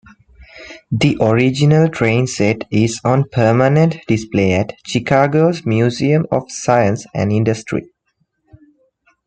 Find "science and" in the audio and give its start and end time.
6.49-7.31